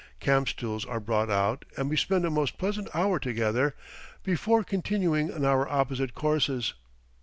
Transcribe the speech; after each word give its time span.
Camp 0.19 0.49
stools 0.49 0.83
are 0.83 0.99
brought 0.99 1.29
out, 1.29 1.63
and 1.77 1.87
we 1.87 1.95
spend 1.95 2.25
a 2.25 2.31
most 2.31 2.57
pleasant 2.57 2.87
hour 2.95 3.19
together, 3.19 3.75
before 4.23 4.63
continuing 4.63 5.31
on 5.31 5.45
our 5.45 5.69
opposite 5.69 6.15
courses. 6.15 6.73